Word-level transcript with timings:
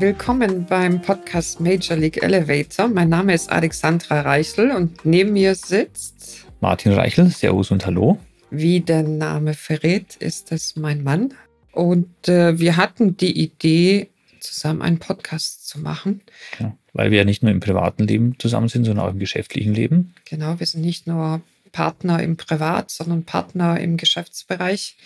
willkommen 0.00 0.66
beim 0.66 1.00
Podcast 1.00 1.58
Major 1.58 1.96
League 1.96 2.22
Elevator. 2.22 2.86
Mein 2.86 3.08
Name 3.08 3.32
ist 3.32 3.50
Alexandra 3.50 4.20
Reichel 4.20 4.70
und 4.70 5.06
neben 5.06 5.32
mir 5.32 5.54
sitzt 5.54 6.44
Martin 6.60 6.92
Reichel. 6.92 7.30
Servus 7.30 7.70
und 7.70 7.86
Hallo. 7.86 8.18
Wie 8.50 8.80
der 8.80 9.02
Name 9.02 9.54
verrät, 9.54 10.16
ist 10.16 10.52
es 10.52 10.76
mein 10.76 11.02
Mann. 11.02 11.32
Und 11.72 12.28
äh, 12.28 12.58
wir 12.58 12.76
hatten 12.76 13.16
die 13.16 13.40
Idee, 13.40 14.10
zusammen 14.40 14.82
einen 14.82 14.98
Podcast 14.98 15.66
zu 15.66 15.80
machen. 15.80 16.20
Ja, 16.58 16.76
weil 16.92 17.10
wir 17.10 17.18
ja 17.18 17.24
nicht 17.24 17.42
nur 17.42 17.52
im 17.52 17.60
privaten 17.60 18.06
Leben 18.06 18.38
zusammen 18.38 18.68
sind, 18.68 18.84
sondern 18.84 19.06
auch 19.06 19.12
im 19.12 19.18
geschäftlichen 19.18 19.72
Leben. 19.72 20.14
Genau, 20.26 20.60
wir 20.60 20.66
sind 20.66 20.82
nicht 20.82 21.06
nur 21.06 21.40
Partner 21.72 22.22
im 22.22 22.36
Privat, 22.36 22.90
sondern 22.90 23.24
Partner 23.24 23.80
im 23.80 23.96
Geschäftsbereich. 23.96 24.96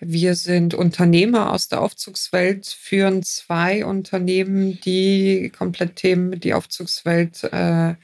Wir 0.00 0.34
sind 0.34 0.72
Unternehmer 0.72 1.52
aus 1.52 1.68
der 1.68 1.82
Aufzugswelt, 1.82 2.66
führen 2.66 3.22
zwei 3.22 3.84
Unternehmen, 3.84 4.80
die 4.80 5.52
komplett 5.56 5.96
Themen, 5.96 6.40
die 6.40 6.54
Aufzugswelt 6.54 7.44
äh, 7.44 7.94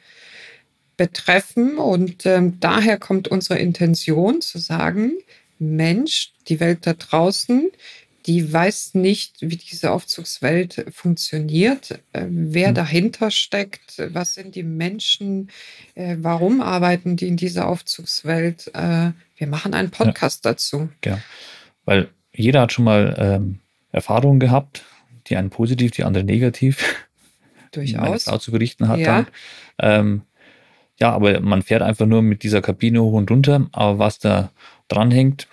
betreffen. 0.99 1.79
Und 1.79 2.27
ähm, 2.27 2.61
daher 2.61 2.99
kommt 2.99 3.29
unsere 3.29 3.59
Intention 3.59 4.43
zu 4.43 4.59
sagen, 4.59 5.13
Mensch, 5.59 6.33
die 6.49 6.61
Welt 6.61 6.87
da 6.87 6.93
draußen, 6.93 7.71
die 8.27 8.53
weiß 8.53 8.95
nicht, 8.95 9.37
wie 9.41 9.57
diese 9.57 9.93
Aufzugswelt 9.93 10.85
funktioniert, 10.91 11.93
äh, 12.13 12.27
wer 12.29 12.71
mhm. 12.71 12.75
dahinter 12.75 13.31
steckt, 13.31 14.03
was 14.09 14.35
sind 14.35 14.55
die 14.55 14.65
Menschen, 14.65 15.49
äh, 15.95 16.17
warum 16.19 16.61
arbeiten 16.61 17.17
die 17.17 17.29
in 17.29 17.37
dieser 17.37 17.69
Aufzugswelt. 17.69 18.71
Äh, 18.75 19.13
wir 19.37 19.47
machen 19.47 19.75
einen 19.75 19.91
Podcast 19.91 20.45
ja. 20.45 20.51
dazu. 20.51 20.89
Ja, 21.05 21.21
weil 21.87 22.09
jeder 22.35 22.61
hat 22.61 22.73
schon 22.73 22.85
mal 22.85 23.15
ähm, 23.19 23.61
Erfahrungen 23.93 24.39
gehabt, 24.39 24.85
die 25.29 25.37
einen 25.37 25.49
positiv, 25.49 25.93
die 25.93 26.05
andere 26.05 26.25
negativ. 26.25 27.07
Durchaus. 27.73 28.25
Frau 28.25 28.37
zu 28.39 28.53
berichten 28.53 28.89
hat 28.89 28.99
ja. 28.99 29.07
dann. 29.07 29.27
Ähm, 29.79 30.23
ja, 30.99 31.13
aber 31.13 31.41
man 31.41 31.63
fährt 31.63 31.83
einfach 31.83 32.07
nur 32.07 32.23
mit 32.23 32.43
dieser 32.43 32.63
Kabine 32.63 33.03
hoch 33.03 33.13
und 33.13 33.31
runter. 33.31 33.67
Aber 33.73 33.99
was 33.99 34.19
da 34.19 34.51
dranhängt, 34.89 35.49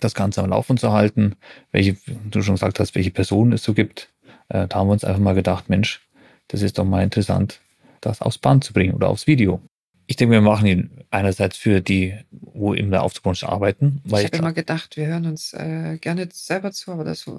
das 0.00 0.14
Ganze 0.14 0.42
am 0.42 0.50
Laufen 0.50 0.76
zu 0.76 0.92
halten, 0.92 1.36
welche, 1.72 1.96
du 2.30 2.42
schon 2.42 2.54
gesagt 2.54 2.78
hast, 2.78 2.94
welche 2.94 3.10
Personen 3.10 3.52
es 3.52 3.62
so 3.62 3.74
gibt, 3.74 4.10
äh, 4.48 4.66
da 4.68 4.78
haben 4.78 4.88
wir 4.88 4.92
uns 4.92 5.04
einfach 5.04 5.20
mal 5.20 5.34
gedacht, 5.34 5.68
Mensch, 5.68 6.00
das 6.48 6.62
ist 6.62 6.78
doch 6.78 6.84
mal 6.84 7.02
interessant, 7.02 7.60
das 8.00 8.22
aufs 8.22 8.38
Band 8.38 8.64
zu 8.64 8.72
bringen 8.72 8.94
oder 8.94 9.08
aufs 9.08 9.26
Video. 9.26 9.60
Ich 10.06 10.16
denke, 10.16 10.32
wir 10.32 10.40
machen 10.40 10.66
ihn 10.66 10.90
einerseits 11.10 11.56
für 11.56 11.80
die, 11.80 12.14
wo 12.60 12.72
in 12.72 12.90
der 12.90 13.02
Aufzugsbranche 13.02 13.48
arbeiten. 13.48 14.02
ich 14.06 14.12
habe 14.12 14.36
immer 14.36 14.52
gedacht, 14.52 14.96
wir 14.96 15.06
hören 15.06 15.26
uns 15.26 15.52
äh, 15.52 15.98
gerne 16.00 16.28
selber 16.32 16.72
zu, 16.72 16.92
aber 16.92 17.04
das 17.04 17.26
äh, 17.26 17.30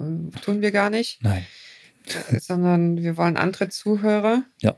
tun 0.42 0.60
wir 0.60 0.70
gar 0.70 0.90
nicht. 0.90 1.22
Nein. 1.22 1.46
Äh, 2.30 2.40
sondern 2.40 2.98
wir 2.98 3.16
wollen 3.16 3.36
andere 3.36 3.68
Zuhörer. 3.68 4.42
Ja 4.60 4.76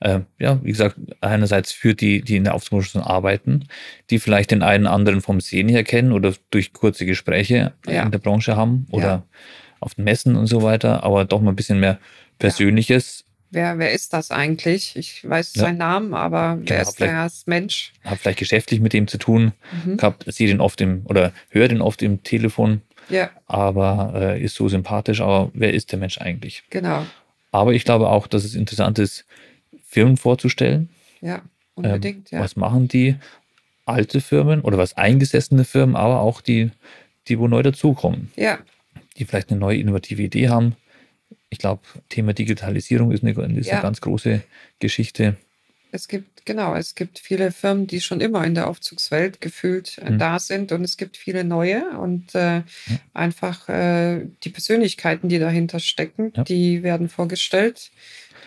äh, 0.00 0.20
ja, 0.38 0.62
wie 0.62 0.70
gesagt, 0.70 0.96
einerseits 1.20 1.72
für 1.72 1.94
die, 1.94 2.22
die 2.22 2.36
in 2.36 2.44
der 2.44 2.54
Aufzugsbranche 2.54 3.08
arbeiten, 3.08 3.68
die 4.10 4.18
vielleicht 4.18 4.50
den 4.50 4.62
einen 4.62 4.86
anderen 4.86 5.20
vom 5.20 5.40
Sehen 5.40 5.68
her 5.68 5.84
kennen 5.84 6.12
oder 6.12 6.34
durch 6.50 6.72
kurze 6.72 7.06
Gespräche 7.06 7.72
ja. 7.86 8.02
in 8.02 8.10
der 8.10 8.18
Branche 8.18 8.56
haben 8.56 8.86
oder 8.90 9.06
ja. 9.06 9.22
auf 9.80 9.94
den 9.94 10.04
Messen 10.04 10.36
und 10.36 10.46
so 10.46 10.62
weiter, 10.62 11.04
aber 11.04 11.24
doch 11.24 11.40
mal 11.40 11.50
ein 11.50 11.56
bisschen 11.56 11.80
mehr 11.80 11.98
Persönliches. 12.38 13.24
Wer, 13.50 13.78
wer 13.78 13.92
ist 13.92 14.12
das 14.12 14.30
eigentlich? 14.30 14.94
Ich 14.96 15.28
weiß 15.28 15.54
ja. 15.54 15.62
seinen 15.62 15.78
Namen, 15.78 16.14
aber 16.14 16.56
genau, 16.56 16.68
wer 16.68 16.82
ist 16.82 17.00
der 17.00 17.18
als 17.18 17.46
Mensch? 17.46 17.92
Habe 18.04 18.16
vielleicht 18.16 18.38
geschäftlich 18.38 18.80
mit 18.80 18.92
ihm 18.94 19.08
zu 19.08 19.18
tun, 19.18 19.52
mhm. 19.84 19.98
hab, 20.02 20.24
sehe 20.26 20.48
den 20.48 20.60
oft 20.60 20.80
im 20.80 21.06
oder 21.06 21.32
höre 21.50 21.68
den 21.68 21.80
oft 21.80 22.02
im 22.02 22.22
Telefon, 22.22 22.82
ja. 23.08 23.30
aber 23.46 24.12
äh, 24.14 24.42
ist 24.42 24.54
so 24.54 24.68
sympathisch, 24.68 25.20
aber 25.20 25.50
wer 25.54 25.72
ist 25.72 25.92
der 25.92 25.98
Mensch 25.98 26.18
eigentlich? 26.18 26.62
Genau. 26.70 27.06
Aber 27.50 27.72
ich 27.72 27.84
glaube 27.84 28.08
auch, 28.10 28.26
dass 28.26 28.44
es 28.44 28.54
interessant 28.54 28.98
ist, 28.98 29.24
Firmen 29.86 30.18
vorzustellen. 30.18 30.90
Ja, 31.22 31.42
unbedingt. 31.74 32.30
Ähm, 32.32 32.38
ja. 32.38 32.44
Was 32.44 32.56
machen 32.56 32.88
die 32.88 33.16
alte 33.86 34.20
Firmen 34.20 34.60
oder 34.60 34.76
was 34.76 34.96
eingesessene 34.96 35.64
Firmen, 35.64 35.96
aber 35.96 36.20
auch 36.20 36.42
die, 36.42 36.70
die 37.28 37.38
wo 37.38 37.48
neu 37.48 37.62
dazukommen. 37.62 38.30
Ja. 38.36 38.58
Die 39.16 39.24
vielleicht 39.24 39.50
eine 39.50 39.58
neue 39.58 39.78
innovative 39.78 40.22
Idee 40.22 40.50
haben. 40.50 40.76
Ich 41.50 41.58
glaube, 41.58 41.82
Thema 42.08 42.34
Digitalisierung 42.34 43.12
ist, 43.12 43.24
eine, 43.24 43.32
ist 43.58 43.66
ja. 43.66 43.74
eine 43.74 43.82
ganz 43.82 44.00
große 44.00 44.42
Geschichte. 44.78 45.36
Es 45.90 46.06
gibt, 46.06 46.44
genau, 46.44 46.74
es 46.74 46.94
gibt 46.94 47.18
viele 47.18 47.50
Firmen, 47.50 47.86
die 47.86 48.02
schon 48.02 48.20
immer 48.20 48.44
in 48.44 48.54
der 48.54 48.68
Aufzugswelt 48.68 49.40
gefühlt 49.40 49.96
äh, 49.98 50.08
hm. 50.08 50.18
da 50.18 50.38
sind 50.38 50.70
und 50.72 50.84
es 50.84 50.98
gibt 50.98 51.16
viele 51.16 51.44
neue 51.44 51.98
und 51.98 52.34
äh, 52.34 52.58
ja. 52.58 52.64
einfach 53.14 53.68
äh, 53.70 54.26
die 54.44 54.50
Persönlichkeiten, 54.50 55.30
die 55.30 55.38
dahinter 55.38 55.80
stecken, 55.80 56.32
ja. 56.36 56.44
die 56.44 56.82
werden 56.82 57.08
vorgestellt 57.08 57.90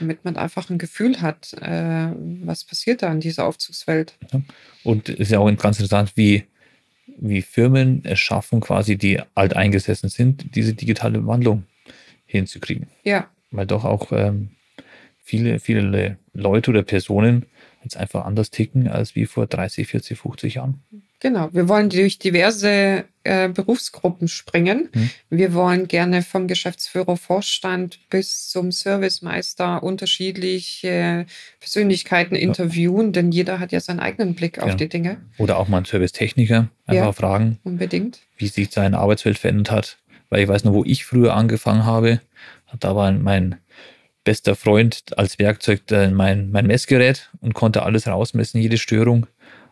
damit 0.01 0.25
man 0.25 0.35
einfach 0.35 0.69
ein 0.69 0.77
Gefühl 0.77 1.21
hat, 1.21 1.53
äh, 1.61 2.07
was 2.43 2.63
passiert 2.63 3.01
da 3.01 3.11
in 3.11 3.19
dieser 3.19 3.45
Aufzugswelt. 3.45 4.13
Ja. 4.33 4.41
Und 4.83 5.09
es 5.09 5.19
ist 5.19 5.31
ja 5.31 5.39
auch 5.39 5.45
ganz 5.57 5.77
interessant, 5.77 6.13
wie, 6.15 6.45
wie 7.17 7.41
Firmen 7.41 8.01
es 8.03 8.19
schaffen, 8.19 8.59
quasi 8.59 8.97
die 8.97 9.21
alteingesessen 9.35 10.09
sind, 10.09 10.55
diese 10.55 10.73
digitale 10.73 11.25
Wandlung 11.25 11.63
hinzukriegen. 12.31 12.87
Ja. 13.03 13.29
Weil 13.51 13.65
doch 13.65 13.85
auch 13.85 14.11
ähm, 14.11 14.51
viele, 15.23 15.59
viele 15.59 16.17
Leute 16.33 16.71
oder 16.71 16.83
Personen 16.83 17.45
jetzt 17.83 17.97
einfach 17.97 18.25
anders 18.25 18.51
ticken 18.51 18.87
als 18.87 19.15
wie 19.15 19.25
vor 19.25 19.47
30, 19.47 19.87
40, 19.87 20.17
50 20.17 20.55
Jahren. 20.55 20.81
Genau, 21.19 21.49
wir 21.53 21.69
wollen 21.69 21.89
durch 21.89 22.17
diverse 22.17 23.05
äh, 23.23 23.49
Berufsgruppen 23.49 24.27
springen. 24.27 24.89
Hm. 24.91 25.09
Wir 25.29 25.53
wollen 25.53 25.87
gerne 25.87 26.23
vom 26.23 26.47
Geschäftsführer, 26.47 27.15
Vorstand 27.15 27.99
bis 28.09 28.49
zum 28.49 28.71
Servicemeister 28.71 29.83
unterschiedliche 29.83 31.27
Persönlichkeiten 31.59 32.35
ja. 32.35 32.41
interviewen, 32.41 33.13
denn 33.13 33.31
jeder 33.31 33.59
hat 33.59 33.71
ja 33.71 33.79
seinen 33.79 33.99
eigenen 33.99 34.33
Blick 34.33 34.57
auf 34.59 34.69
ja. 34.69 34.75
die 34.75 34.89
Dinge. 34.89 35.17
Oder 35.37 35.57
auch 35.57 35.67
mal 35.67 35.77
einen 35.77 35.85
Servicetechniker 35.85 36.69
einfach 36.87 37.05
ja, 37.05 37.13
fragen, 37.13 37.59
unbedingt. 37.63 38.19
wie 38.37 38.47
sich 38.47 38.71
seine 38.71 38.97
Arbeitswelt 38.97 39.37
verändert 39.37 39.69
hat. 39.69 39.97
Weil 40.31 40.41
ich 40.41 40.47
weiß 40.47 40.63
noch, 40.63 40.73
wo 40.73 40.83
ich 40.83 41.05
früher 41.05 41.35
angefangen 41.35 41.85
habe, 41.85 42.21
da 42.79 42.95
war 42.95 43.11
mein 43.11 43.57
bester 44.23 44.55
Freund 44.55 45.03
als 45.17 45.37
Werkzeug 45.37 45.81
mein, 46.11 46.51
mein 46.51 46.65
Messgerät 46.65 47.29
und 47.41 47.53
konnte 47.53 47.83
alles 47.83 48.07
rausmessen, 48.07 48.59
jede 48.59 48.79
Störung 48.79 49.27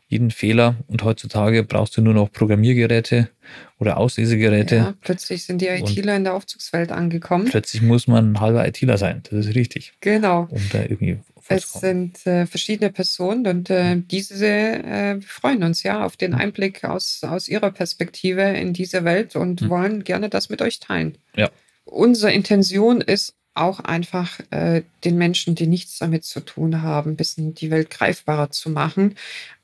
jeden 0.09 0.31
Fehler. 0.31 0.75
Und 0.87 1.03
heutzutage 1.03 1.63
brauchst 1.63 1.95
du 1.95 2.01
nur 2.01 2.15
noch 2.15 2.31
Programmiergeräte 2.31 3.29
oder 3.77 3.97
Auslesegeräte. 3.97 4.75
Ja, 4.75 4.93
plötzlich 5.01 5.45
sind 5.45 5.61
die 5.61 5.67
ITler 5.67 6.17
in 6.17 6.23
der 6.23 6.33
Aufzugswelt 6.33 6.91
angekommen. 6.91 7.45
Plötzlich 7.45 7.81
muss 7.83 8.07
man 8.07 8.33
ein 8.33 8.39
halber 8.41 8.67
ITler 8.67 8.97
sein. 8.97 9.21
Das 9.29 9.45
ist 9.45 9.55
richtig. 9.55 9.93
Genau. 10.01 10.47
Um 10.49 10.61
da 10.73 10.81
irgendwie 10.81 11.19
es 11.49 11.73
sind 11.73 12.25
äh, 12.25 12.45
verschiedene 12.45 12.91
Personen 12.91 13.47
und 13.47 13.69
äh, 13.69 13.97
diese 13.97 14.47
äh, 14.47 15.21
freuen 15.21 15.63
uns 15.63 15.83
ja 15.83 16.05
auf 16.05 16.15
den 16.15 16.33
Einblick 16.33 16.83
aus, 16.83 17.21
aus 17.23 17.47
ihrer 17.47 17.71
Perspektive 17.71 18.43
in 18.43 18.73
diese 18.73 19.03
Welt 19.03 19.35
und 19.35 19.61
mhm. 19.61 19.69
wollen 19.69 20.03
gerne 20.03 20.29
das 20.29 20.49
mit 20.49 20.61
euch 20.61 20.79
teilen. 20.79 21.17
Ja. 21.35 21.49
Unsere 21.85 22.31
Intention 22.31 23.01
ist 23.01 23.35
auch 23.55 23.79
einfach 23.79 24.39
äh, 24.51 24.83
den 25.03 25.17
Menschen, 25.17 25.55
die 25.55 25.67
nichts 25.67 25.97
damit 25.97 26.23
zu 26.23 26.39
tun 26.39 26.81
haben, 26.81 27.11
ein 27.11 27.17
bisschen 27.17 27.55
die 27.55 27.71
Welt 27.71 27.89
greifbarer 27.89 28.51
zu 28.51 28.69
machen 28.69 29.15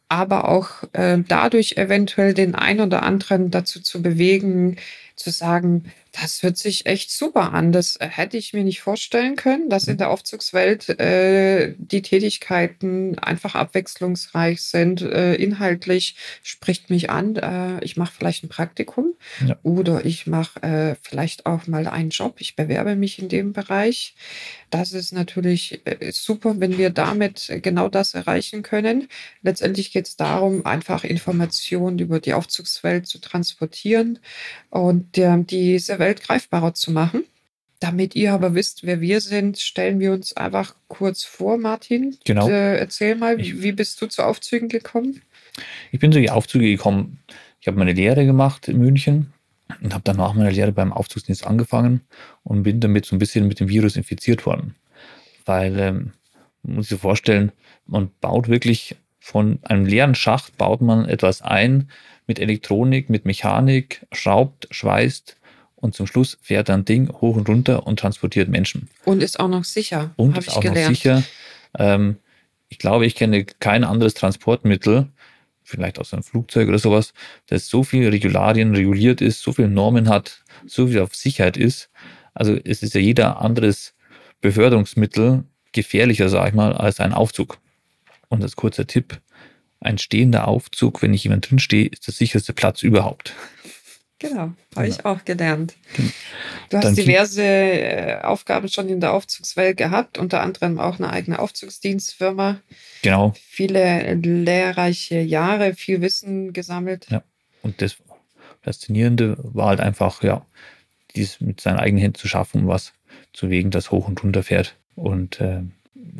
aber 0.08 0.48
auch 0.50 0.70
äh, 0.94 1.18
dadurch 1.28 1.78
eventuell 1.78 2.34
den 2.34 2.56
einen 2.56 2.82
oder 2.82 3.04
anderen 3.04 3.52
dazu 3.52 3.82
zu 3.82 4.02
bewegen, 4.02 4.78
zu 5.16 5.32
sagen, 5.32 5.86
das 6.22 6.44
hört 6.44 6.58
sich 6.58 6.86
echt 6.86 7.12
super 7.12 7.54
an. 7.54 7.72
Das 7.72 7.98
äh, 7.98 8.08
hätte 8.08 8.38
ich 8.38 8.54
mir 8.54 8.64
nicht 8.64 8.82
vorstellen 8.82 9.36
können, 9.36 9.70
dass 9.70 9.88
in 9.88 9.94
mhm. 9.94 10.00
der 10.00 10.10
Aufzugswelt 10.10 10.90
äh, 11.00 11.74
die 11.78 12.02
Tätigkeiten 12.02 13.20
einfach 13.20 13.56
abwechslungsreich 13.56 14.62
sind. 14.62 15.02
Äh, 15.02 15.36
inhaltlich 15.36 16.16
spricht 16.42 16.90
mich 16.90 17.10
an. 17.10 17.36
Äh, 17.36 17.84
ich 17.84 17.98
mache 17.98 18.14
vielleicht 18.18 18.44
ein 18.44 18.50
Praktikum 18.50 19.14
ja. 19.46 19.58
oder 19.64 20.06
ich 20.06 20.28
mache 20.28 20.62
äh, 20.64 20.96
vielleicht 21.02 21.46
auch 21.46 21.68
mal 21.68 21.88
einen 21.88 22.10
Job. 22.10 22.36
Ich 22.40 22.56
bewerbe 22.56 22.96
mich 22.96 23.20
in 23.20 23.30
dem 23.30 23.54
Bereich. 23.54 24.16
Das 24.70 24.94
ist 24.94 25.12
natürlich 25.12 25.82
äh, 25.86 26.12
super, 26.12 26.60
wenn 26.60 26.78
wir 26.78 26.90
damit 26.90 27.52
genau 27.62 27.90
das 27.90 28.14
erreichen 28.14 28.64
können. 28.64 29.08
Letztendlich 29.42 29.92
geht 29.92 30.08
es 30.08 30.16
darum, 30.16 30.66
einfach 30.66 31.04
Informationen 31.04 32.00
über 32.00 32.20
die 32.20 32.34
Aufzugswelt 32.34 33.08
zu 33.08 33.20
transportieren 33.20 34.20
und 34.70 35.05
diese 35.14 36.00
Welt 36.00 36.22
greifbarer 36.24 36.74
zu 36.74 36.92
machen. 36.92 37.24
Damit 37.80 38.16
ihr 38.16 38.34
aber 38.34 38.56
wisst, 38.56 38.86
wer 38.86 39.02
wir 39.02 39.20
sind, 39.22 39.60
stellen 39.60 40.00
wir 40.00 40.14
uns 40.14 40.36
einfach 40.36 40.76
kurz 40.88 41.24
vor, 41.24 41.58
Martin. 41.58 42.16
Genau. 42.24 42.48
Äh, 42.50 42.78
erzähl 42.78 43.16
mal, 43.16 43.40
Ich- 43.40 43.62
wie 43.62 43.74
bist 43.74 44.02
du 44.02 44.08
zu 44.08 44.24
Aufzügen 44.24 44.70
gekommen? 44.70 45.22
Ich 45.92 46.00
bin 46.00 46.12
zu 46.12 46.20
die 46.20 46.32
Aufzüge 46.32 46.66
gekommen. 46.66 47.20
Ich 47.60 47.68
habe 47.68 47.78
meine 47.78 47.94
Lehre 47.94 48.26
gemacht 48.26 48.68
in 48.68 48.78
München 48.78 49.34
und 49.82 49.94
habe 49.94 50.04
dann 50.04 50.18
nach 50.18 50.34
meiner 50.34 50.52
Lehre 50.52 50.72
beim 50.72 50.94
Aufzugsdienst 50.94 51.46
angefangen 51.46 52.02
und 52.44 52.64
bin 52.64 52.80
damit 52.80 53.06
so 53.06 53.16
ein 53.16 53.20
bisschen 53.20 53.48
mit 53.48 53.60
dem 53.60 53.68
Virus 53.68 53.96
infiziert 53.98 54.46
worden. 54.46 54.76
Weil, 55.46 55.78
ähm, 55.80 56.14
man 56.64 56.78
muss 56.78 56.90
sich 56.90 57.00
vorstellen, 57.00 57.52
man 57.86 58.10
baut 58.22 58.48
wirklich 58.48 58.96
von 59.26 59.58
einem 59.64 59.88
leeren 59.88 60.14
Schacht 60.14 60.56
baut 60.56 60.82
man 60.82 61.10
etwas 61.10 61.42
ein 61.42 61.90
mit 62.28 62.38
Elektronik, 62.38 63.10
mit 63.10 63.26
Mechanik, 63.26 64.06
schraubt, 64.12 64.68
schweißt 64.70 65.36
und 65.78 65.96
zum 65.96 66.06
Schluss 66.06 66.38
fährt 66.44 66.70
ein 66.70 66.86
Ding 66.86 67.10
hoch 67.10 67.36
und 67.36 67.50
runter 67.50 67.88
und 67.88 67.98
transportiert 67.98 68.50
Menschen. 68.50 68.88
Und 69.04 69.24
ist 69.24 69.40
auch 69.40 69.48
noch 69.48 69.64
sicher, 69.64 70.14
Und 70.16 70.38
ist 70.38 70.50
ich 70.50 70.54
auch 70.54 70.62
gelernt. 70.62 70.90
noch 70.92 70.96
sicher. 70.96 71.24
Ähm, 71.80 72.18
ich 72.70 72.78
glaube, 72.78 73.08
ich 73.08 73.16
kenne 73.16 73.46
kein 73.46 73.84
anderes 73.84 74.14
Transportmittel, 74.14 75.08
vielleicht 75.64 75.98
auch 75.98 76.06
so 76.06 76.18
ein 76.18 76.22
Flugzeug 76.24 76.68
oder 76.68 76.78
sowas, 76.78 77.12
das 77.48 77.68
so 77.68 77.82
viel 77.82 78.08
Regularien 78.08 78.76
reguliert 78.76 79.22
ist, 79.22 79.42
so 79.42 79.54
viele 79.54 79.70
Normen 79.70 80.08
hat, 80.08 80.44
so 80.68 80.86
viel 80.86 81.00
auf 81.00 81.16
Sicherheit 81.16 81.58
ist. 81.58 81.90
Also 82.36 82.56
es 82.64 82.84
ist 82.84 82.94
ja 82.94 83.02
jeder 83.02 83.42
anderes 83.42 83.96
Beförderungsmittel 84.42 85.46
gefährlicher, 85.72 86.30
sage 86.30 86.50
ich 86.50 86.54
mal, 86.54 86.74
als 86.74 87.00
ein 87.00 87.12
Aufzug. 87.12 87.58
Und 88.36 88.44
als 88.44 88.56
kurzer 88.56 88.86
Tipp, 88.86 89.22
ein 89.80 89.98
stehender 89.98 90.48
Aufzug, 90.48 91.02
wenn 91.02 91.12
nicht 91.12 91.24
jemand 91.24 91.50
drinstehe, 91.50 91.88
ist 91.88 92.06
der 92.08 92.14
sicherste 92.14 92.54
Platz 92.54 92.84
überhaupt. 92.84 93.34
Genau, 94.20 94.54
habe 94.76 94.88
ich 94.88 95.06
auch 95.06 95.24
gelernt. 95.26 95.76
Genau. 95.96 96.10
Du 96.70 96.78
hast 96.78 96.86
Dann 96.86 96.96
diverse 96.96 97.44
äh, 97.44 98.22
Aufgaben 98.22 98.70
schon 98.70 98.88
in 98.90 99.00
der 99.00 99.14
Aufzugswelt 99.14 99.78
gehabt, 99.78 100.18
unter 100.18 100.42
anderem 100.42 100.80
auch 100.80 101.00
eine 101.00 101.10
eigene 101.10 101.40
Aufzugsdienstfirma. 101.40 102.62
Genau. 103.02 103.34
Viele 103.42 104.14
lehrreiche 104.16 105.20
Jahre, 105.20 105.74
viel 105.74 106.02
Wissen 106.02 106.54
gesammelt. 106.54 107.08
Ja. 107.10 107.24
Und 107.62 107.82
das 107.82 107.98
Faszinierende 108.62 109.38
war 109.38 109.68
halt 109.68 109.80
einfach, 109.80 110.24
ja, 110.24 110.46
dies 111.16 111.40
mit 111.40 111.62
seinen 111.62 111.78
eigenen 111.78 112.02
Händen 112.02 112.20
zu 112.20 112.28
schaffen, 112.28 112.62
um 112.62 112.68
was 112.68 112.94
zu 113.34 113.50
wegen, 113.50 113.70
das 113.70 113.92
hoch 113.92 114.08
und 114.08 114.24
runter 114.24 114.44
fährt 114.44 114.78
und 114.96 115.40
äh, 115.40 115.62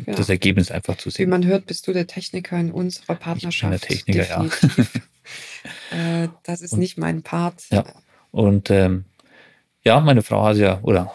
Ja. 0.06 0.14
das 0.14 0.30
Ergebnis 0.30 0.72
einfach 0.72 0.98
zu 0.98 1.08
Wie 1.10 1.14
sehen. 1.14 1.30
man 1.30 1.46
hört, 1.46 1.66
bist 1.66 1.88
du 1.88 1.94
der 1.94 2.08
Techniker 2.08 2.58
in 2.60 2.72
unserer 2.72 3.16
Partnerschaft. 3.16 3.84
Techniker, 3.88 4.28
ja. 4.28 4.44
definitiv. 4.44 5.02
äh, 5.92 6.28
das 6.44 6.62
ist 6.62 6.74
Und- 6.74 6.80
nicht 6.80 6.98
mein 6.98 7.24
Part. 7.24 7.64
Ja. 7.72 7.84
Und 8.32 8.70
ähm, 8.72 9.06
ja, 9.84 10.00
meine 10.00 10.22
Frau 10.22 10.44
hat 10.46 10.58
ja, 10.58 10.80
oder 10.82 11.14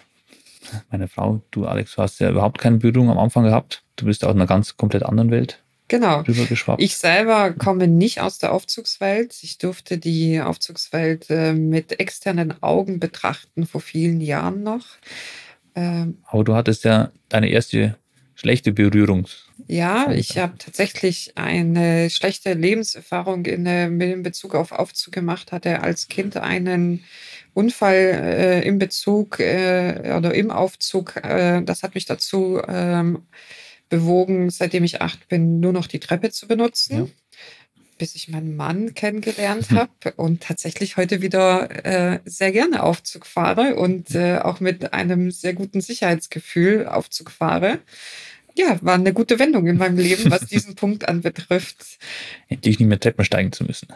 meine 0.91 1.09
Frau, 1.09 1.43
du 1.51 1.67
Alex, 1.67 1.95
du 1.97 2.03
hast 2.03 2.21
ja 2.21 2.31
überhaupt 2.31 2.59
keine 2.59 2.77
Berührung 2.79 3.11
am 3.11 3.19
Anfang 3.19 3.45
gehabt. 3.45 3.83
Du 3.97 4.07
bist 4.07 4.25
aus 4.25 4.35
einer 4.35 4.47
ganz 4.47 4.77
komplett 4.77 5.03
anderen 5.03 5.31
Welt 5.31 5.63
Genau. 5.89 6.21
rübergeschwappt. 6.21 6.81
Ich 6.81 6.97
selber 6.97 7.53
komme 7.53 7.89
nicht 7.89 8.21
aus 8.21 8.39
der 8.39 8.53
Aufzugswelt. 8.53 9.37
Ich 9.43 9.59
durfte 9.59 9.99
die 9.99 10.41
Aufzugswelt 10.41 11.29
äh, 11.31 11.53
mit 11.53 11.99
externen 11.99 12.63
Augen 12.63 13.01
betrachten 13.01 13.67
vor 13.67 13.81
vielen 13.81 14.21
Jahren 14.21 14.63
noch. 14.63 14.87
Ähm, 15.75 16.19
Aber 16.27 16.45
du 16.45 16.55
hattest 16.55 16.85
ja 16.85 17.11
deine 17.29 17.49
erste 17.49 17.97
schlechte 18.41 18.73
Berührung. 18.73 19.29
ja, 19.67 20.11
ich 20.11 20.39
habe 20.39 20.57
tatsächlich 20.57 21.33
eine 21.37 22.09
schlechte 22.09 22.55
Lebenserfahrung 22.55 23.45
in, 23.45 23.67
äh, 23.67 23.91
mit 23.91 24.11
in 24.11 24.23
Bezug 24.23 24.55
auf 24.55 24.73
Aufzug 24.73 25.13
gemacht, 25.13 25.53
hatte 25.53 25.83
als 25.83 26.09
Kind 26.09 26.39
einen 26.39 27.05
Unfall 27.53 27.97
äh, 27.97 28.67
in 28.67 28.79
Bezug 28.79 29.41
äh, 29.41 30.15
oder 30.17 30.35
im 30.35 30.51
Aufzug. 30.51 31.17
Äh, 31.17 31.63
das 31.63 31.83
hat 31.83 31.95
mich 31.95 32.07
dazu 32.07 32.63
ähm, 32.67 33.27
bewogen, 33.91 34.49
seitdem 34.49 34.85
ich 34.85 35.03
acht 35.03 35.29
bin, 35.29 35.61
nur 35.61 35.73
noch 35.73 35.87
die 35.87 36.01
Treppe 36.01 36.31
zu 36.31 36.49
benutzen. 36.49 36.97
Ja. 36.97 37.07
Bis 37.99 38.15
ich 38.15 38.29
meinen 38.29 38.57
Mann 38.57 38.95
kennengelernt 38.95 39.71
habe 39.73 40.15
und 40.17 40.43
tatsächlich 40.43 40.97
heute 40.97 41.21
wieder 41.21 41.85
äh, 41.85 42.21
sehr 42.25 42.53
gerne 42.53 42.83
Aufzug 42.83 43.27
fahre 43.27 43.75
und 43.77 44.15
äh, 44.15 44.39
auch 44.39 44.61
mit 44.61 44.95
einem 44.95 45.31
sehr 45.31 45.53
guten 45.53 45.83
Sicherheitsgefühl 45.83 46.87
Aufzug 46.87 47.31
fahre. 47.31 47.81
Ja, 48.57 48.79
war 48.83 48.95
eine 48.95 49.13
gute 49.13 49.39
Wendung 49.39 49.67
in 49.67 49.79
meinem 49.79 49.99
Leben, 49.99 50.31
was 50.31 50.47
diesen 50.47 50.75
Punkt 50.75 51.09
anbetrifft. 51.09 51.99
Endlich 52.49 52.79
nicht 52.79 52.89
mehr 52.89 53.01
Treppen 53.01 53.25
steigen 53.25 53.53
zu 53.53 53.65
müssen. 53.65 53.89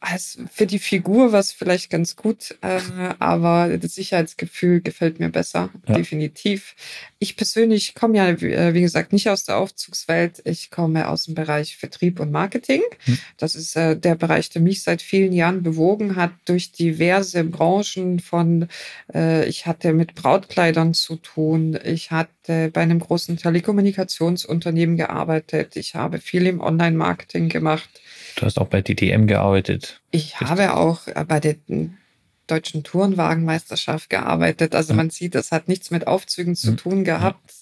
Also 0.00 0.42
für 0.52 0.66
die 0.66 0.78
Figur 0.78 1.32
war 1.32 1.40
es 1.40 1.52
vielleicht 1.52 1.90
ganz 1.90 2.16
gut, 2.16 2.56
äh, 2.60 2.80
aber 3.18 3.76
das 3.78 3.94
Sicherheitsgefühl 3.94 4.80
gefällt 4.80 5.18
mir 5.18 5.28
besser, 5.30 5.70
Ja. 5.88 5.94
definitiv. 5.94 6.74
Ich 7.18 7.36
persönlich 7.36 7.94
komme 7.94 8.18
ja, 8.18 8.40
wie 8.40 8.52
äh, 8.52 8.74
wie 8.74 8.80
gesagt, 8.82 9.12
nicht 9.12 9.28
aus 9.28 9.44
der 9.44 9.56
Aufzugswelt. 9.56 10.42
Ich 10.44 10.70
komme 10.70 11.08
aus 11.08 11.24
dem 11.24 11.34
Bereich 11.34 11.76
Vertrieb 11.76 12.20
und 12.20 12.30
Marketing. 12.30 12.82
Hm. 13.04 13.18
Das 13.38 13.54
ist 13.54 13.76
äh, 13.76 13.96
der 13.96 14.14
Bereich, 14.14 14.50
der 14.50 14.62
mich 14.62 14.82
seit 14.82 15.02
vielen 15.02 15.32
Jahren 15.32 15.62
bewogen 15.62 16.16
hat, 16.16 16.32
durch 16.44 16.72
diverse 16.72 17.44
Branchen 17.44 18.20
von, 18.20 18.68
äh, 19.14 19.46
ich 19.48 19.66
hatte 19.66 19.92
mit 19.92 20.14
Brautkleidern 20.14 20.94
zu 20.94 21.16
tun, 21.16 21.78
ich 21.84 22.10
hatte 22.10 22.28
bei 22.46 22.80
einem 22.80 22.98
großen 23.00 23.36
Telekommunikationsunternehmen 23.36 24.96
gearbeitet, 24.96 25.76
ich 25.76 25.94
habe 25.94 26.18
viel 26.18 26.46
im 26.46 26.60
Online-Marketing 26.60 27.48
gemacht. 27.48 27.88
Du 28.36 28.42
hast 28.46 28.58
auch 28.58 28.68
bei 28.68 28.82
DTM 28.82 29.26
gearbeitet. 29.26 30.00
Ich 30.10 30.32
Richtig. 30.40 30.48
habe 30.48 30.74
auch 30.74 31.06
äh, 31.06 31.24
bei 31.26 31.40
der 31.40 31.56
deutschen 32.48 32.82
Tourenwagenmeisterschaft 32.82 34.10
gearbeitet. 34.10 34.74
Also 34.74 34.92
Ja. 34.92 34.96
man 34.96 35.10
sieht, 35.10 35.34
das 35.34 35.52
hat 35.52 35.68
nichts 35.68 35.90
mit 35.90 36.06
Aufzügen 36.06 36.56
zu 36.56 36.72
Mhm. 36.72 36.76
tun 36.76 37.04
gehabt. 37.04 37.52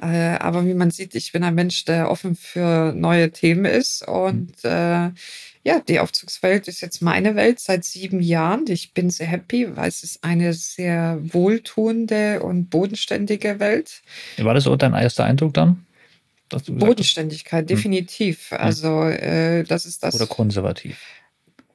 Äh, 0.00 0.36
aber 0.38 0.66
wie 0.66 0.74
man 0.74 0.90
sieht, 0.90 1.14
ich 1.14 1.32
bin 1.32 1.44
ein 1.44 1.54
Mensch, 1.54 1.84
der 1.84 2.10
offen 2.10 2.34
für 2.34 2.92
neue 2.96 3.30
Themen 3.30 3.66
ist. 3.66 4.06
Und 4.08 4.52
Mhm. 4.64 4.70
äh, 4.70 5.10
ja, 5.64 5.80
die 5.80 6.00
Aufzugswelt 6.00 6.66
ist 6.66 6.80
jetzt 6.80 7.02
meine 7.02 7.36
Welt 7.36 7.60
seit 7.60 7.84
sieben 7.84 8.20
Jahren. 8.20 8.64
Ich 8.68 8.94
bin 8.94 9.10
sehr 9.10 9.28
happy, 9.28 9.76
weil 9.76 9.88
es 9.88 10.02
ist 10.02 10.24
eine 10.24 10.54
sehr 10.54 11.18
wohltuende 11.22 12.42
und 12.42 12.68
bodenständige 12.68 13.60
Welt. 13.60 14.02
War 14.38 14.54
das 14.54 14.64
so 14.64 14.74
dein 14.74 14.94
erster 14.94 15.24
Eindruck 15.24 15.54
dann? 15.54 15.86
Bodenständigkeit, 16.66 17.70
definitiv. 17.70 18.52
Also 18.52 19.04
äh, 19.04 19.62
das 19.64 19.86
ist 19.86 20.02
das. 20.02 20.14
Oder 20.14 20.26
konservativ? 20.26 20.98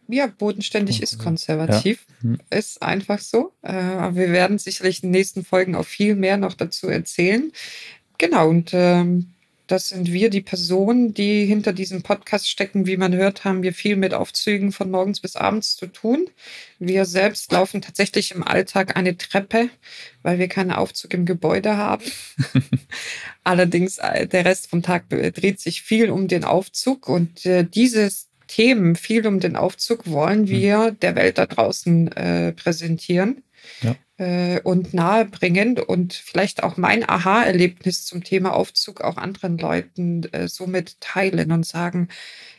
Ja, 0.09 0.27
bodenständig 0.27 1.01
ist 1.01 1.17
konservativ. 1.17 2.05
Hm. 2.21 2.39
Ist 2.49 2.81
einfach 2.81 3.19
so. 3.19 3.53
Äh, 3.61 3.71
aber 3.71 4.15
wir 4.15 4.31
werden 4.31 4.57
sicherlich 4.57 5.03
in 5.03 5.09
den 5.09 5.19
nächsten 5.19 5.43
Folgen 5.43 5.75
auch 5.75 5.85
viel 5.85 6.15
mehr 6.15 6.37
noch 6.37 6.53
dazu 6.53 6.87
erzählen. 6.87 7.51
Genau, 8.17 8.49
und 8.49 8.71
ähm, 8.73 9.33
das 9.67 9.89
sind 9.89 10.11
wir, 10.11 10.29
die 10.29 10.41
Personen, 10.41 11.13
die 11.13 11.45
hinter 11.45 11.73
diesem 11.73 12.01
Podcast 12.01 12.49
stecken. 12.49 12.87
Wie 12.87 12.97
man 12.97 13.13
hört, 13.13 13.43
haben 13.43 13.63
wir 13.63 13.73
viel 13.73 13.97
mit 13.97 14.13
Aufzügen 14.13 14.71
von 14.71 14.89
morgens 14.89 15.19
bis 15.19 15.35
abends 15.35 15.75
zu 15.75 15.87
tun. 15.87 16.29
Wir 16.79 17.05
selbst 17.05 17.51
laufen 17.51 17.81
tatsächlich 17.81 18.31
im 18.31 18.43
Alltag 18.43 18.95
eine 18.95 19.17
Treppe, 19.17 19.69
weil 20.23 20.39
wir 20.39 20.47
keinen 20.47 20.71
Aufzug 20.71 21.13
im 21.13 21.25
Gebäude 21.25 21.77
haben. 21.77 22.05
Allerdings, 23.43 23.97
äh, 23.97 24.25
der 24.27 24.45
Rest 24.45 24.69
vom 24.69 24.81
Tag 24.81 25.09
dreht 25.09 25.59
sich 25.59 25.81
viel 25.81 26.09
um 26.09 26.27
den 26.27 26.45
Aufzug 26.45 27.09
und 27.09 27.45
äh, 27.45 27.63
dieses 27.63 28.29
Themen 28.47 28.95
viel 28.95 29.27
um 29.27 29.39
den 29.39 29.55
Aufzug 29.55 30.09
wollen 30.09 30.47
wir 30.47 30.91
der 30.91 31.15
Welt 31.15 31.37
da 31.37 31.45
draußen 31.45 32.11
äh, 32.13 32.53
präsentieren 32.53 33.43
Ja. 33.81 33.95
Äh, 34.17 34.59
und 34.61 34.93
nahebringen 34.93 35.77
und 35.79 36.13
vielleicht 36.13 36.63
auch 36.63 36.77
mein 36.77 37.07
Aha-Erlebnis 37.07 38.05
zum 38.05 38.23
Thema 38.23 38.53
Aufzug 38.53 39.01
auch 39.01 39.17
anderen 39.17 39.57
Leuten 39.57 40.23
äh, 40.33 40.47
somit 40.47 40.99
teilen 41.01 41.51
und 41.51 41.65
sagen, 41.65 42.07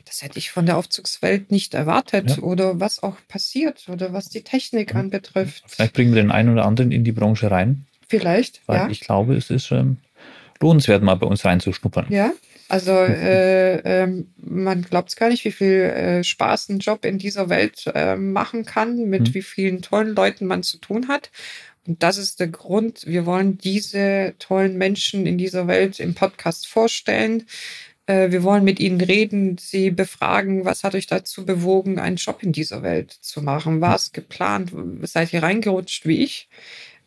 das 0.06 0.22
hätte 0.22 0.38
ich 0.38 0.50
von 0.50 0.66
der 0.66 0.76
Aufzugswelt 0.78 1.50
nicht 1.50 1.74
erwartet 1.74 2.36
Ja. 2.36 2.42
oder 2.42 2.80
was 2.80 3.02
auch 3.02 3.16
passiert 3.28 3.88
oder 3.88 4.12
was 4.12 4.28
die 4.28 4.42
Technik 4.42 4.92
Ja. 4.94 5.00
anbetrifft. 5.00 5.64
Vielleicht 5.66 5.92
bringen 5.94 6.14
wir 6.14 6.22
den 6.22 6.30
einen 6.30 6.50
oder 6.50 6.64
anderen 6.64 6.92
in 6.92 7.04
die 7.04 7.12
Branche 7.12 7.50
rein, 7.50 7.86
Vielleicht, 8.08 8.62
weil 8.66 8.76
ja. 8.78 8.88
ich 8.88 9.00
glaube, 9.00 9.34
es 9.34 9.50
ist 9.50 9.70
ähm, 9.70 9.98
lohnenswert, 10.60 11.02
mal 11.02 11.14
bei 11.16 11.26
uns 11.26 11.44
reinzuschnuppern. 11.44 12.06
Ja, 12.08 12.32
also 12.68 12.92
äh, 12.92 13.78
ähm, 14.02 14.32
man 14.36 14.82
glaubt 14.82 15.08
es 15.10 15.16
gar 15.16 15.28
nicht, 15.30 15.44
wie 15.44 15.52
viel 15.52 15.80
äh, 15.82 16.24
Spaß 16.24 16.68
ein 16.70 16.78
Job 16.80 17.04
in 17.04 17.18
dieser 17.18 17.48
Welt 17.48 17.84
äh, 17.94 18.16
machen 18.16 18.64
kann, 18.64 19.08
mit 19.08 19.30
Mhm. 19.30 19.34
wie 19.34 19.42
vielen 19.42 19.82
tollen 19.82 20.14
Leuten 20.14 20.46
man 20.46 20.62
zu 20.62 20.78
tun 20.78 21.08
hat. 21.08 21.30
Und 21.86 22.02
das 22.02 22.18
ist 22.18 22.40
der 22.40 22.48
Grund, 22.48 23.06
wir 23.06 23.24
wollen 23.26 23.58
diese 23.58 24.34
tollen 24.38 24.76
Menschen 24.76 25.26
in 25.26 25.38
dieser 25.38 25.66
Welt 25.68 26.00
im 26.00 26.14
Podcast 26.14 26.66
vorstellen. 26.66 27.46
Äh, 28.06 28.30
wir 28.30 28.42
wollen 28.42 28.64
mit 28.64 28.80
ihnen 28.80 29.00
reden, 29.00 29.56
sie 29.58 29.90
befragen, 29.90 30.64
was 30.64 30.84
hat 30.84 30.94
euch 30.94 31.06
dazu 31.06 31.46
bewogen, 31.46 31.98
einen 31.98 32.16
Job 32.16 32.42
in 32.42 32.52
dieser 32.52 32.82
Welt 32.82 33.12
zu 33.12 33.42
machen? 33.42 33.80
War 33.80 33.96
es 33.96 34.12
geplant? 34.12 34.72
Seid 35.02 35.32
ihr 35.32 35.42
reingerutscht 35.42 36.06
wie 36.06 36.22
ich? 36.22 36.48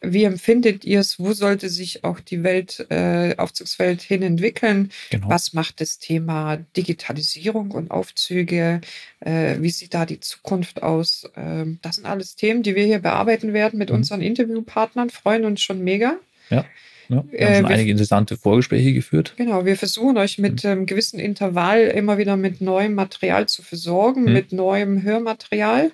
Wie 0.03 0.23
empfindet 0.23 0.83
ihr 0.83 0.99
es? 0.99 1.19
Wo 1.19 1.31
sollte 1.33 1.69
sich 1.69 2.03
auch 2.03 2.19
die 2.19 2.41
Welt, 2.43 2.87
äh, 2.89 3.35
Aufzugswelt 3.37 4.01
hin 4.01 4.23
entwickeln? 4.23 4.89
Genau. 5.11 5.29
Was 5.29 5.53
macht 5.53 5.79
das 5.79 5.99
Thema 5.99 6.57
Digitalisierung 6.75 7.69
und 7.71 7.91
Aufzüge? 7.91 8.81
Äh, 9.19 9.57
wie 9.59 9.69
sieht 9.69 9.93
da 9.93 10.07
die 10.07 10.19
Zukunft 10.19 10.81
aus? 10.81 11.29
Ähm, 11.35 11.77
das 11.83 11.97
sind 11.97 12.05
alles 12.07 12.35
Themen, 12.35 12.63
die 12.63 12.73
wir 12.75 12.83
hier 12.85 12.99
bearbeiten 12.99 13.53
werden 13.53 13.77
mit 13.77 13.89
Mhm. 13.89 13.97
unseren 13.97 14.21
Interviewpartnern. 14.21 15.11
Freuen 15.11 15.45
uns 15.45 15.61
schon 15.61 15.83
mega. 15.83 16.17
Ja. 16.49 16.65
Ja, 17.09 17.23
wir 17.29 17.39
Äh, 17.39 17.45
haben 17.45 17.53
schon 17.55 17.63
wir- 17.69 17.75
einige 17.75 17.91
interessante 17.91 18.37
Vorgespräche 18.37 18.93
geführt. 18.93 19.33
Genau, 19.37 19.65
wir 19.65 19.75
versuchen 19.75 20.17
euch 20.17 20.37
mit 20.39 20.65
einem 20.65 20.85
gewissen 20.85 21.19
Intervall 21.19 21.81
immer 21.87 22.17
wieder 22.17 22.37
mit 22.37 22.61
neuem 22.61 22.95
Material 22.95 23.47
zu 23.47 23.61
versorgen, 23.63 24.23
Mhm. 24.23 24.33
mit 24.33 24.51
neuem 24.53 25.03
Hörmaterial. 25.03 25.91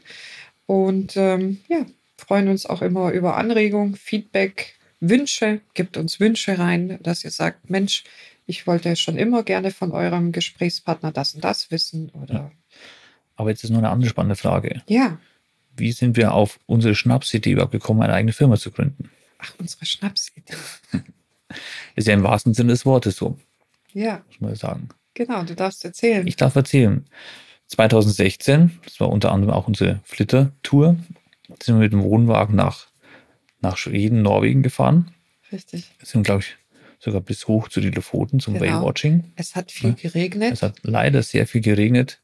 Und 0.66 1.18
ähm, 1.18 1.60
ja, 1.70 1.86
freuen 2.18 2.48
uns 2.48 2.66
auch 2.66 2.82
immer 2.82 3.12
über 3.12 3.38
Anregungen, 3.38 3.96
Feedback, 3.96 4.76
Wünsche. 5.00 5.62
Gebt 5.74 5.98
uns 5.98 6.20
Wünsche 6.20 6.58
rein, 6.60 6.98
dass 7.04 7.24
ihr 7.24 7.32
sagt, 7.32 7.70
Mensch, 7.70 8.04
ich 8.46 8.66
wollte 8.68 8.96
schon 8.96 9.18
immer 9.18 9.44
gerne 9.44 9.72
von 9.72 9.92
eurem 9.92 10.32
Gesprächspartner 10.32 11.12
das 11.12 11.34
und 11.36 11.44
das 11.44 11.70
wissen. 11.72 12.10
Oder 12.12 12.52
Aber 13.36 13.50
jetzt 13.50 13.64
ist 13.64 13.70
noch 13.70 13.78
eine 13.80 13.90
andere 13.90 14.10
spannende 14.10 14.36
Frage. 14.36 14.82
ja, 14.88 15.20
Wie 15.76 15.92
sind 15.92 16.18
wir 16.18 16.34
auf 16.34 16.60
unsere 16.66 16.96
Schnapsidee 16.96 17.52
überhaupt 17.52 17.72
gekommen, 17.74 18.02
eine 18.02 18.14
eigene 18.14 18.34
Firma 18.34 18.58
zu 18.58 18.72
gründen? 18.72 19.10
ach, 19.40 19.54
unsere 19.60 19.86
Schnapsidee. 19.86 20.54
Ist 21.96 22.08
ja 22.08 22.14
im 22.14 22.24
wahrsten 22.24 22.54
Sinne 22.54 22.74
des 22.74 22.86
Wortes 22.86 23.16
so, 23.18 23.38
Ja, 23.94 24.24
muss 24.28 24.42
man 24.42 24.56
sagen. 24.56 24.90
genau, 25.14 25.44
du 25.44 25.56
darfst 25.56 25.86
erzählen. 25.86 26.26
Ich 26.26 26.36
darf 26.36 26.56
erzählen. 26.56 27.06
2016, 27.68 28.80
das 28.84 29.00
war 29.00 29.10
unter 29.10 29.32
anderem 29.32 29.54
auch 29.54 29.68
unsere 29.68 30.00
Flitter-Tour, 30.04 30.96
sind 31.62 31.76
wir 31.76 31.84
mit 31.84 31.94
dem 31.94 32.04
Wohnwagen 32.04 32.56
nach, 32.56 32.88
nach 33.62 33.78
Schweden, 33.78 34.22
Norwegen 34.22 34.64
gefahren. 34.64 35.12
Richtig. 35.52 35.92
Sind, 36.04 36.24
glaube 36.24 36.42
ich, 36.42 36.58
sogar 37.00 37.22
bis 37.22 37.48
hoch 37.48 37.70
zu 37.70 37.80
die 37.82 37.90
Lofoten 37.92 38.40
zum 38.40 38.56
Genau. 38.56 38.66
Whale-Watching. 38.82 39.32
Es 39.36 39.56
hat 39.56 39.72
viel 39.72 39.92
Ja. 39.92 39.96
geregnet. 40.10 40.54
Es 40.54 40.62
hat 40.64 40.76
leider 40.84 41.24
sehr 41.24 41.48
viel 41.48 41.62
geregnet. 41.62 42.20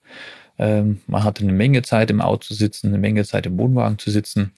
Ähm, 0.60 1.02
man 1.08 1.24
hatte 1.24 1.44
eine 1.44 1.54
Menge 1.54 1.82
Zeit 1.82 2.12
im 2.12 2.22
Auto 2.22 2.44
zu 2.48 2.54
sitzen, 2.54 2.88
eine 2.88 2.98
Menge 3.00 3.24
Zeit 3.26 3.46
im 3.46 3.58
Wohnwagen 3.58 3.98
zu 3.98 4.12
sitzen, 4.12 4.52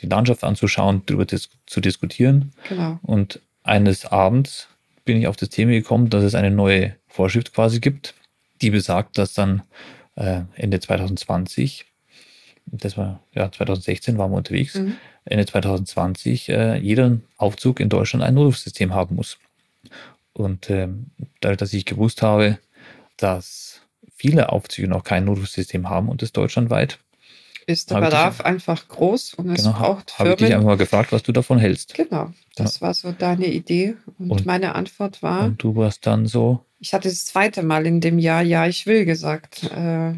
die 0.00 0.06
Landschaft 0.06 0.44
anzuschauen, 0.44 1.02
darüber 1.06 1.24
dis 1.26 1.50
zu 1.66 1.80
diskutieren. 1.80 2.52
genau. 2.68 2.98
Und 3.02 3.40
eines 3.64 4.06
Abends 4.06 4.68
bin 5.04 5.18
ich 5.18 5.26
auf 5.26 5.36
das 5.36 5.48
Thema 5.50 5.72
gekommen, 5.72 6.08
dass 6.08 6.22
es 6.24 6.34
eine 6.34 6.50
neue 6.50 6.94
Vorschrift 7.08 7.52
quasi 7.52 7.80
gibt, 7.80 8.14
die 8.62 8.70
besagt, 8.70 9.18
dass 9.18 9.34
dann 9.34 9.62
äh, 10.16 10.42
Ende 10.54 10.80
2020, 10.80 11.84
das 12.72 12.96
war 12.96 13.20
ja 13.34 13.50
2016 13.50 14.18
waren 14.18 14.30
wir 14.30 14.36
unterwegs, 14.36 14.74
Mhm. 14.74 14.96
Ende 15.24 15.44
2020 15.46 16.48
äh, 16.48 16.76
jeder 16.78 17.18
Aufzug 17.36 17.80
in 17.80 17.88
Deutschland 17.88 18.24
ein 18.24 18.34
Notrufsystem 18.34 18.94
haben 18.94 19.16
muss. 19.16 19.38
Und 20.32 20.70
ähm, 20.70 21.06
dadurch, 21.40 21.58
dass 21.58 21.72
ich 21.72 21.84
gewusst 21.84 22.22
habe, 22.22 22.58
dass 23.16 23.80
viele 24.14 24.50
Aufzüge 24.52 24.88
noch 24.88 25.04
kein 25.04 25.24
Notrufsystem 25.24 25.88
haben 25.88 26.08
und 26.08 26.22
das 26.22 26.32
deutschlandweit, 26.32 26.98
Ist 27.66 27.90
der 27.90 27.98
ich 27.98 28.04
dich- 28.04 28.10
Bedarf 28.10 28.40
einfach 28.40 28.88
groß 28.88 29.34
und 29.34 29.50
es 29.50 29.64
genau, 29.64 29.76
braucht 29.78 30.18
habe 30.18 30.30
ich 30.30 30.36
dich 30.36 30.46
Firmen. 30.46 30.54
einfach 30.62 30.72
mal 30.74 30.76
gefragt, 30.78 31.12
was 31.12 31.22
du 31.22 31.32
davon 31.32 31.58
hältst. 31.58 31.94
Genau, 31.94 32.32
das 32.56 32.80
war 32.80 32.94
so 32.94 33.12
deine 33.12 33.46
Idee. 33.46 33.96
Und, 34.18 34.30
Und- 34.30 34.46
meine 34.46 34.74
Antwort 34.74 35.22
war, 35.22 35.44
Und 35.44 35.62
du 35.62 35.76
warst 35.76 36.06
dann 36.06 36.26
so, 36.26 36.64
ich 36.80 36.94
hatte 36.94 37.08
das 37.08 37.24
zweite 37.26 37.62
Mal 37.64 37.86
in 37.86 38.00
dem 38.00 38.18
Jahr 38.20 38.42
Ja, 38.42 38.66
ich 38.66 38.86
will 38.86 39.04
gesagt. 39.04 39.64
Äh, 39.64 40.14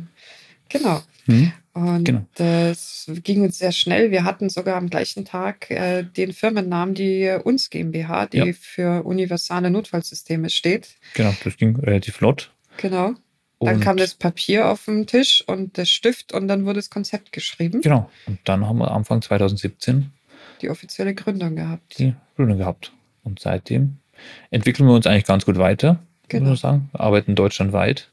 genau. 0.68 1.00
hm, 1.24 1.52
Und 1.72 2.04
Genau. 2.04 2.26
das 2.34 3.08
ging 3.22 3.42
uns 3.42 3.58
sehr 3.58 3.70
schnell. 3.72 4.10
Wir 4.10 4.24
hatten 4.24 4.48
sogar 4.50 4.76
am 4.76 4.90
gleichen 4.90 5.24
Tag 5.24 5.70
äh, 5.70 6.02
den 6.02 6.32
Firmennamen, 6.32 6.94
die 6.94 7.38
uns 7.44 7.70
GmbH, 7.70 8.26
die 8.26 8.38
Ja. 8.38 8.52
für 8.58 9.04
universale 9.04 9.70
Notfallsysteme 9.70 10.50
steht. 10.50 10.96
genau, 11.14 11.32
das 11.44 11.56
ging 11.56 11.76
relativ 11.76 12.16
flott. 12.16 12.50
Genau. 12.78 13.14
Dann 13.62 13.74
Und 13.76 13.80
kam 13.82 13.96
das 13.98 14.14
Papier 14.14 14.68
auf 14.70 14.86
den 14.86 15.06
Tisch 15.06 15.44
und 15.46 15.76
der 15.76 15.84
Stift 15.84 16.32
und 16.32 16.48
dann 16.48 16.64
wurde 16.64 16.76
das 16.78 16.88
Konzept 16.90 17.30
geschrieben. 17.30 17.82
Genau. 17.82 18.10
Und 18.26 18.38
dann 18.44 18.66
haben 18.66 18.78
wir 18.78 18.90
Anfang 18.90 19.20
2017 19.22 20.10
Die 20.62 20.70
offizielle 20.70 21.14
Gründung 21.14 21.56
gehabt. 21.56 21.98
die 21.98 22.14
Gründung 22.36 22.58
gehabt. 22.58 22.92
Und 23.22 23.38
seitdem 23.38 23.98
entwickeln 24.50 24.86
wir 24.88 24.94
uns 24.94 25.06
eigentlich 25.06 25.24
ganz 25.26 25.44
gut 25.44 25.58
weiter, 25.58 26.00
Genau. 26.28 26.48
muss 26.50 26.62
man 26.62 26.72
sagen. 26.72 26.88
Wir 26.92 27.00
arbeiten 27.00 27.34
deutschlandweit, 27.34 28.10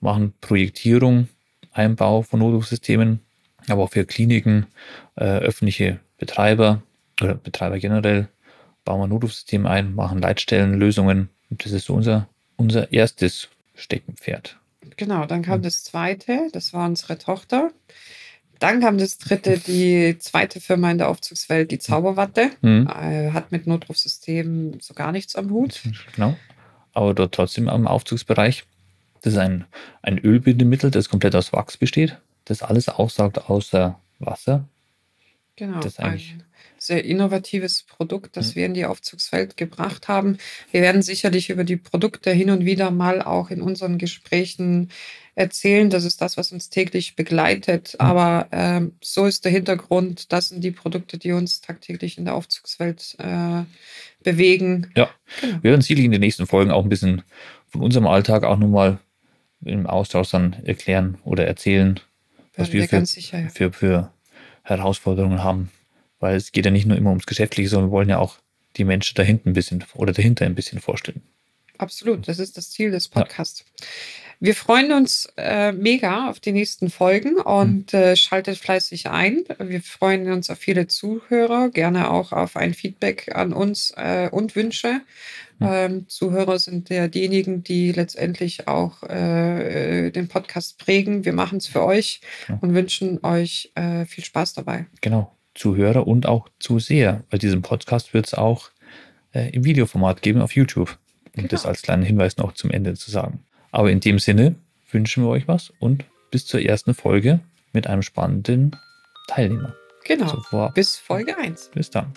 machen 0.00 0.34
Projektierung, 0.42 1.28
Einbau 1.72 2.22
von 2.22 2.40
Notrufsystemen, 2.40 3.20
aber 3.68 3.82
auch 3.82 3.90
für 3.90 4.04
Kliniken, 4.04 4.66
äh, 5.16 5.24
öffentliche 5.24 6.00
Betreiber 6.18 6.82
oder 7.20 7.34
Betreiber 7.34 7.78
generell 7.78 8.28
bauen 8.84 9.00
wir 9.00 9.06
Notrufsysteme 9.06 9.68
ein, 9.68 9.94
machen 9.94 10.18
Leitstellen, 10.20 10.74
Lösungen. 10.74 11.28
Und 11.50 11.64
das 11.64 11.72
ist 11.72 11.86
so 11.86 11.94
unser, 11.94 12.28
unser 12.56 12.92
erstes 12.92 13.48
Steckenpferd. 13.74 14.58
Genau, 14.96 15.26
dann 15.26 15.42
kam 15.42 15.58
Mhm. 15.60 15.62
das 15.62 15.84
zweite, 15.84 16.48
das 16.52 16.72
war 16.72 16.86
unsere 16.86 17.18
Tochter. 17.18 17.70
Dann 18.58 18.80
kam 18.80 18.98
das 18.98 19.18
dritte, 19.18 19.58
die 19.58 20.16
zweite 20.18 20.60
Firma 20.60 20.90
in 20.90 20.98
der 20.98 21.08
Aufzugswelt, 21.08 21.70
die 21.70 21.78
Zauberwatte. 21.78 22.50
Mhm. 22.60 22.88
Äh, 22.88 23.30
hat 23.32 23.50
mit 23.52 23.66
Notrufsystemen 23.66 24.78
so 24.80 24.94
gar 24.94 25.10
nichts 25.12 25.34
am 25.36 25.50
Hut. 25.50 25.80
Genau. 26.14 26.36
Aber 26.92 27.14
dort 27.14 27.34
trotzdem 27.34 27.68
am 27.68 27.86
Aufzugsbereich. 27.86 28.64
Das 29.22 29.34
ist 29.34 29.38
ein, 29.38 29.64
ein 30.02 30.18
Ölbindemittel, 30.18 30.90
das 30.90 31.08
komplett 31.08 31.34
aus 31.34 31.52
Wachs 31.52 31.76
besteht, 31.76 32.18
das 32.44 32.62
alles 32.62 32.88
aussaugt 32.88 33.48
außer 33.48 33.98
Wasser. 34.18 34.68
Genau, 35.56 35.76
Das 35.78 35.92
ist 35.94 36.00
eigentlich- 36.00 36.32
ein 36.34 36.44
sehr 36.78 37.04
innovatives 37.04 37.84
Produkt, 37.84 38.36
das 38.36 38.50
Mhm. 38.50 38.54
wir 38.56 38.66
in 38.66 38.74
die 38.74 38.84
Aufzugswelt 38.86 39.56
gebracht 39.56 40.08
haben. 40.08 40.38
Wir 40.72 40.80
werden 40.82 41.02
sicherlich 41.02 41.50
über 41.50 41.62
die 41.62 41.76
Produkte 41.76 42.32
hin 42.32 42.50
und 42.50 42.64
wieder 42.64 42.90
mal 42.90 43.22
auch 43.22 43.50
in 43.50 43.62
unseren 43.62 43.98
Gesprächen 43.98 44.90
erzählen. 45.36 45.90
Das 45.90 46.04
ist 46.04 46.20
das, 46.20 46.36
was 46.36 46.50
uns 46.50 46.68
täglich 46.70 47.14
begleitet. 47.14 47.94
Mhm. 47.94 48.00
Aber 48.06 48.48
ähm, 48.50 48.96
so 49.00 49.26
ist 49.26 49.44
der 49.44 49.52
Hintergrund. 49.52 50.32
Das 50.32 50.48
sind 50.48 50.64
die 50.64 50.72
Produkte, 50.72 51.18
die 51.18 51.32
uns 51.32 51.60
tagtäglich 51.60 52.18
in 52.18 52.24
der 52.24 52.34
Aufzugswelt 52.34 53.14
äh, 53.18 53.62
bewegen. 54.24 54.90
Ja. 54.96 55.10
Genau. 55.40 55.58
Wir 55.62 55.70
werden 55.70 55.82
sicherlich 55.82 56.06
in 56.06 56.12
den 56.12 56.20
nächsten 56.20 56.46
Folgen 56.46 56.70
auch 56.72 56.82
ein 56.82 56.88
bisschen 56.88 57.22
von 57.68 57.82
unserem 57.82 58.06
Alltag 58.06 58.42
auch 58.44 58.58
nochmal 58.58 58.98
im 59.64 59.86
Austausch 59.86 60.30
dann 60.30 60.54
erklären 60.64 61.18
oder 61.24 61.46
erzählen, 61.46 62.00
was 62.56 62.72
Werden 62.72 62.90
wir 62.90 63.00
für, 63.00 63.06
sicher. 63.06 63.40
ja. 63.40 63.48
für, 63.48 63.72
für 63.72 64.12
Herausforderungen 64.62 65.42
haben. 65.42 65.70
Weil 66.20 66.36
es 66.36 66.52
geht 66.52 66.64
ja 66.64 66.70
nicht 66.70 66.86
nur 66.86 66.96
immer 66.96 67.10
ums 67.10 67.26
Geschäftliche, 67.26 67.68
sondern 67.68 67.90
wir 67.90 67.92
wollen 67.92 68.08
ja 68.08 68.18
auch 68.18 68.36
die 68.76 68.84
Menschen 68.84 69.14
da 69.16 69.22
hinten 69.22 69.50
ein 69.50 69.54
bisschen 69.54 69.84
oder 69.94 70.12
dahinter 70.12 70.46
ein 70.46 70.54
bisschen 70.54 70.80
vorstellen. 70.80 71.22
Absolut, 71.78 72.28
das 72.28 72.38
ist 72.38 72.56
das 72.56 72.70
Ziel 72.70 72.90
des 72.90 73.08
Podcasts. 73.08 73.64
Wir 74.44 74.56
freuen 74.56 74.90
uns 74.90 75.32
äh, 75.36 75.70
mega 75.70 76.28
auf 76.28 76.40
die 76.40 76.50
nächsten 76.50 76.90
Folgen 76.90 77.36
und 77.36 77.94
äh, 77.94 78.16
schaltet 78.16 78.58
fleißig 78.58 79.08
ein. 79.08 79.44
Wir 79.60 79.80
freuen 79.80 80.28
uns 80.32 80.50
auf 80.50 80.58
viele 80.58 80.88
Zuhörer, 80.88 81.68
gerne 81.70 82.10
auch 82.10 82.32
auf 82.32 82.56
ein 82.56 82.74
Feedback 82.74 83.30
an 83.36 83.52
uns 83.52 83.92
äh, 83.96 84.28
und 84.32 84.56
Wünsche. 84.56 85.00
Mhm. 85.60 85.68
Ähm, 85.70 86.08
Zuhörer 86.08 86.58
sind 86.58 86.88
ja 86.88 87.06
diejenigen, 87.06 87.62
die 87.62 87.92
letztendlich 87.92 88.66
auch 88.66 89.04
äh, 89.04 90.10
den 90.10 90.26
Podcast 90.26 90.76
prägen. 90.76 91.24
Wir 91.24 91.34
machen 91.34 91.58
es 91.58 91.68
für 91.68 91.84
euch 91.84 92.20
Ja. 92.48 92.58
und 92.60 92.74
wünschen 92.74 93.20
euch 93.22 93.70
äh, 93.76 94.06
viel 94.06 94.24
Spaß 94.24 94.54
dabei. 94.54 94.86
Genau, 95.02 95.36
Zuhörer 95.54 96.08
und 96.08 96.26
auch 96.26 96.48
Zuseher, 96.58 97.22
weil 97.30 97.38
diesen 97.38 97.62
Podcast 97.62 98.12
wird 98.12 98.26
es 98.26 98.34
auch 98.34 98.70
äh, 99.34 99.50
im 99.50 99.64
Videoformat 99.64 100.20
geben 100.20 100.40
auf 100.42 100.56
YouTube. 100.56 100.98
Um 101.26 101.42
Genau. 101.44 101.46
das 101.48 101.64
als 101.64 101.82
kleinen 101.82 102.02
Hinweis 102.02 102.38
noch 102.38 102.54
zum 102.54 102.72
Ende 102.72 102.94
zu 102.94 103.12
sagen. 103.12 103.44
Aber 103.72 103.90
in 103.90 104.00
dem 104.00 104.18
Sinne 104.18 104.54
wünschen 104.90 105.24
wir 105.24 105.30
euch 105.30 105.48
was 105.48 105.72
und 105.80 106.04
bis 106.30 106.46
zur 106.46 106.62
ersten 106.62 106.94
Folge 106.94 107.40
mit 107.72 107.88
einem 107.88 108.02
spannenden 108.02 108.76
Teilnehmer. 109.26 109.74
Genau. 110.04 110.28
So, 110.28 110.40
vor, 110.40 110.72
Bis 110.74 110.98
Folge 110.98 111.36
1. 111.36 111.70
bis 111.74 111.90
dann. 111.90 112.12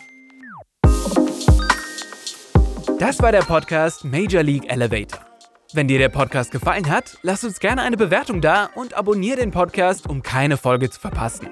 Das 2.99 3.19
war 3.21 3.31
der 3.31 3.41
Podcast 3.41 4.05
Major 4.05 4.43
League 4.43 4.71
Elevator. 4.71 5.19
Wenn 5.73 5.87
dir 5.87 5.97
der 5.99 6.09
Podcast 6.09 6.51
gefallen 6.51 6.89
hat, 6.89 7.17
lass 7.21 7.43
uns 7.43 7.59
gerne 7.59 7.81
eine 7.81 7.97
Bewertung 7.97 8.39
da 8.41 8.69
und 8.75 8.93
abonniere 8.93 9.37
den 9.37 9.51
Podcast, 9.51 10.07
um 10.07 10.23
keine 10.23 10.57
Folge 10.57 10.89
zu 10.89 10.99
verpassen. 10.99 11.49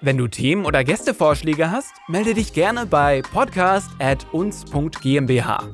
Wenn 0.00 0.16
du 0.16 0.28
Themen 0.28 0.64
oder 0.64 0.84
Gästevorschläge 0.84 1.72
hast, 1.72 1.92
melde 2.06 2.34
dich 2.34 2.52
gerne 2.52 2.86
bei 2.86 3.22
podcast@uns.gmbH. 3.22 5.68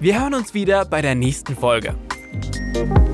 Wir 0.00 0.20
hören 0.20 0.34
uns 0.34 0.54
wieder 0.54 0.84
bei 0.84 1.02
der 1.02 1.14
nächsten 1.14 1.54
Folge. 1.54 1.94
thank 2.72 2.98
you 2.98 3.09